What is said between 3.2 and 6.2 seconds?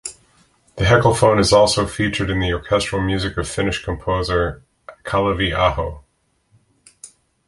of Finnish composer Kalevi Aho.